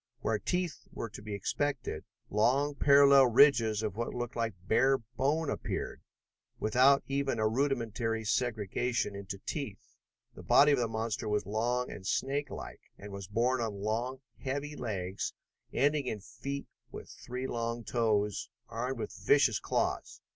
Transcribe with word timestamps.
Where 0.21 0.39
teeth 0.39 0.87
were 0.91 1.11
to 1.11 1.21
be 1.21 1.35
expected, 1.35 2.05
long 2.31 2.73
parallel 2.73 3.27
ridges 3.27 3.83
of 3.83 3.95
what 3.95 4.15
looked 4.15 4.35
like 4.35 4.55
bare 4.67 4.97
bone, 4.97 5.47
appeared, 5.47 6.01
without 6.59 7.03
even 7.05 7.37
a 7.37 7.47
rudimentary 7.47 8.23
segregation 8.25 9.13
into 9.15 9.37
teeth. 9.45 9.97
The 10.33 10.41
body 10.41 10.71
of 10.71 10.79
the 10.79 10.87
monster 10.87 11.29
was 11.29 11.45
long 11.45 11.91
and 11.91 12.03
snakelike, 12.03 12.81
and 12.97 13.11
was 13.11 13.27
borne 13.27 13.61
on 13.61 13.75
long, 13.75 14.21
heavy 14.39 14.75
legs 14.75 15.35
ending 15.71 16.07
in 16.07 16.19
feet 16.19 16.65
with 16.91 17.07
three 17.07 17.45
long 17.45 17.83
toes, 17.83 18.49
armed 18.69 18.97
with 18.97 19.13
vicious 19.13 19.59
claws. 19.59 20.19